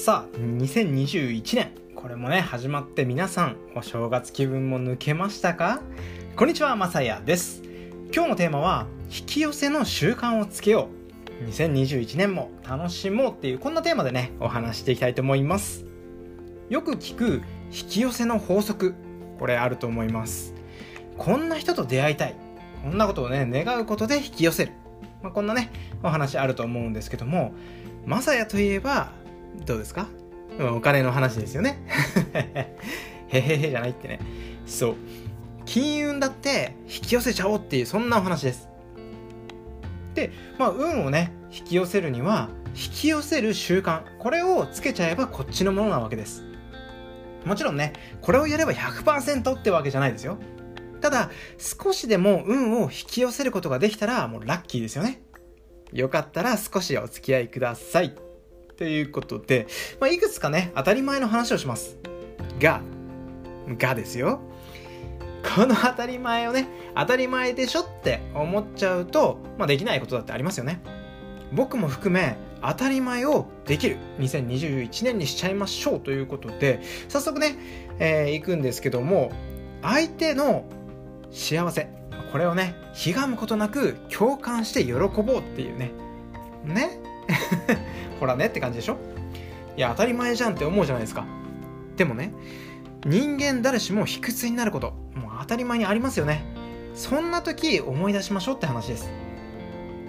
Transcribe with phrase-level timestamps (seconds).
[0.00, 5.82] さあ2021年これもね始まって皆さんお正月気分も抜けましたか？
[6.36, 7.62] こんにちはまさやです。
[8.10, 10.88] 今日のテーマは引き寄せの習慣をつけよ
[11.42, 11.44] う。
[11.50, 15.84] 2021年も楽しもうっていうこんなテーマでねお話していきたいと思います。
[16.70, 18.94] よく聞く引き寄せの法則。
[19.38, 20.54] これあると思います。
[21.18, 22.36] こんな人と出会いたい。
[22.82, 24.72] こんなことをね願うことで引き寄せる、
[25.22, 25.70] まあ、こんなね
[26.02, 27.52] お話あると思うんですけども
[28.06, 29.12] まさやといえば
[29.66, 30.08] どうですか？
[30.58, 31.82] お金の話ですよね。
[33.28, 33.70] へへへ。
[33.70, 34.20] じゃないってね。
[34.66, 34.94] そう。
[35.64, 38.68] 金運だって引き寄せちゃおうっていうそんなお話です。
[40.14, 44.02] でまあ運をね引き寄せるには引き寄せる習慣。
[44.18, 46.44] これをつけちゃえばこっちのものなわけです。
[47.44, 50.38] もちろんねこれをやれば100%ってわけじゃないですよ。
[51.00, 55.22] ただ少しでも運を引き寄せることができたらもうラッキーですよね。
[55.92, 58.14] よかったら少しお付き合いください。
[58.80, 59.66] ということで、
[60.00, 61.98] まあ、いくつかね当たり前の話をします。
[62.58, 62.80] が
[63.76, 64.40] がですよ。
[65.54, 70.80] この当たり前をね当たり前でしょって思っちゃうと、まあ、できないことだってありますよね。
[71.52, 73.98] 僕も含め当たり前をできる。
[74.18, 77.56] 2021年にしちゃいましょうということで早速ね、
[77.98, 79.30] えー、行くんですけども
[79.82, 80.64] 相手の
[81.30, 81.90] 幸せ
[82.32, 85.92] これをねひがむことなく共感して喜ぼうっていうね。
[86.64, 87.09] ね。
[88.20, 88.96] ほらねって感じでしょ？
[89.76, 91.24] いや当たり前じゃんって思うじゃないですか。
[91.96, 92.32] でもね
[93.04, 96.44] 人間誰しも卑屈になることもう当たり前にありますよね。
[96.94, 99.10] そんな時思い出しましょうって話です。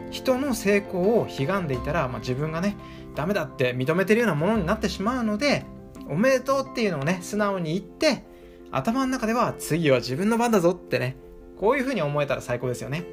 [0.09, 2.75] 人の成功を悲願でいたら、まあ、自分がね
[3.15, 5.65] ダメだって認めてるようなものになってしまうので
[6.09, 8.25] おめでとうっていうのをね素直に言って
[8.71, 11.15] 頭の中では次は自分の番だぞってね
[11.57, 13.05] こういうふうに思えたら最高ですよね。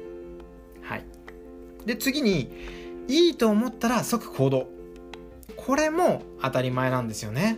[0.81, 1.05] はい。
[1.85, 2.51] で次に
[3.09, 4.67] いいと思ったら即行動。
[5.57, 7.57] これも当たり前なんですよね。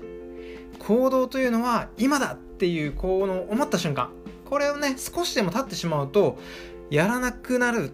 [0.79, 4.11] 行動というのは今だっていうこの思った瞬間。
[4.45, 6.39] これをね少しでも経ってしまうと
[6.89, 7.91] やらなくなる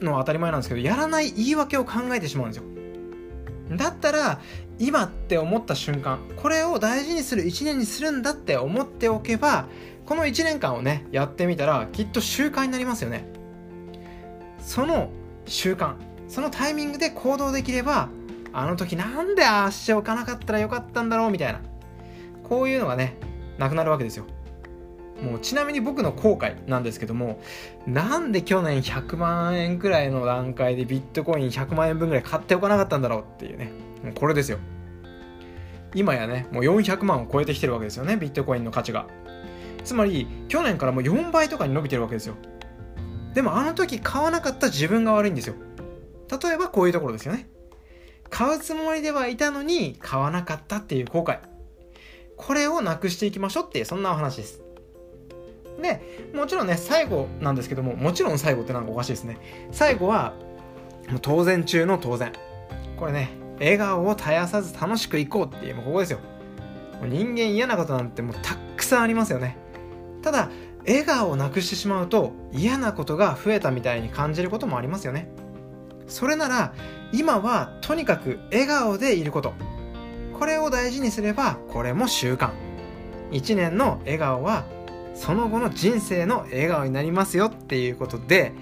[0.00, 2.64] のは当たり前なんですけどやらない言い訳を考えてしまうんですよ。
[3.76, 4.40] だったら
[4.78, 9.66] 今って思った瞬間これを大事にする1年にするんだって思っておけば
[10.06, 13.28] この1年間をねやってみたらきっと習慣になりますよね。
[14.60, 15.10] その
[15.44, 15.94] 習慣。
[16.28, 18.08] そのタイミングで行動できれば
[18.52, 21.60] あの時なんでああしておかなかったらよかったんだろうみたいな。
[22.42, 23.16] こういうのがね
[23.58, 24.24] なくなるわけですよ。
[25.22, 27.40] もうちなみに僕の後悔なんですけども
[27.86, 33.72] なんで去年100万円くらいの段階でビットコイン100万円分ぐらい買っておかなかったんだろうっていうね。
[34.04, 34.58] もうこれですよ。
[35.94, 39.06] 今やねもう400万を超えてきてるわけですよねビットコインの価値が。
[39.84, 42.34] つまり去年からもう4倍とかに伸びてるわけですよ。
[43.34, 45.54] でもあの時買わなかった自分が悪いんですよ。
[46.30, 47.48] 例えばこういうところですよね。
[48.28, 51.38] 買うつもりではいたのに買わなかったっていう後悔。
[52.36, 54.62] これをなくしていきましょうっていうそんなお話です。
[55.80, 59.38] でもちろんね最後なんですけどももちろん最後ってなんかおかしいですね。
[59.72, 60.34] 最後は
[61.08, 62.32] もう当然中の当然。
[62.98, 66.18] これね笑顔を絶やさず楽しくいこうっていうもうここですよ。
[67.00, 69.56] もう人間嫌なことなんてもうたくさんありますよね。
[70.22, 70.50] ただ
[70.86, 75.28] 笑顔をなくしてしまうと嫌なことが増えたみたいに感じることもありますよね。
[76.08, 76.74] それなら
[77.12, 79.54] 今はとにかく笑顔でいること。
[80.38, 82.50] これを大事にすればこれも習慣。
[83.30, 84.64] 1年の笑顔は
[85.14, 88.52] その後の人生の笑顔になりますよっていうことで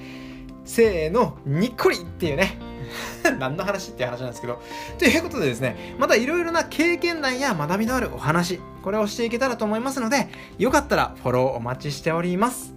[0.64, 2.58] せーのにっこりっていうね。
[3.38, 4.62] 何の話っていう話なんですけど。
[4.98, 10.28] ということでですねまたいろいろな経験談や学びのあるお話これをしていけたらと思いますので
[10.58, 12.74] よかったらフォローお待ちしております。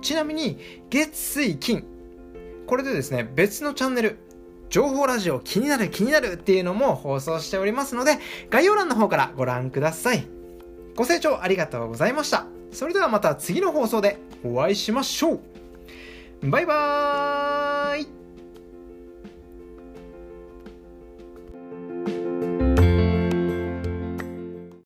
[0.00, 0.58] ちなみに
[0.90, 1.84] 月水金
[2.68, 4.18] これでですね別のチャンネル
[4.68, 8.18] 情報ラジオ気になる気になるっていうのも放送しておりますので
[8.50, 10.26] 概要欄の方からご覧ください。
[10.94, 12.46] ご清聴ありがとうございました。
[12.70, 15.40] それではまた次の放送でお会いしましょう。
[16.50, 17.47] バイバーイ。